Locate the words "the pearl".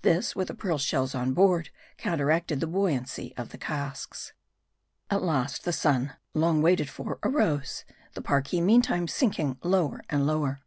0.48-0.78